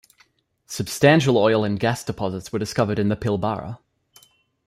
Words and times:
Substantial 0.65 1.37
oil 1.37 1.63
and 1.63 1.79
gas 1.79 2.03
deposits 2.03 2.51
were 2.51 2.57
discovered 2.57 2.97
in 2.97 3.09
the 3.09 3.15
Pilbara. 3.15 3.77